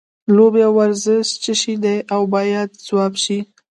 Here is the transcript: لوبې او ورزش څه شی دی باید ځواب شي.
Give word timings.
لوبې 0.35 0.61
او 0.67 0.73
ورزش 0.79 1.27
څه 1.43 1.51
شی 1.61 1.73
دی 1.83 1.95
باید 2.33 2.69
ځواب 2.87 3.13
شي. 3.23 3.39